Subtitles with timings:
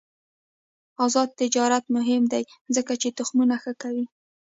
[1.05, 2.43] آزاد تجارت مهم دی
[2.75, 4.05] ځکه چې تخمونه ښه کوي.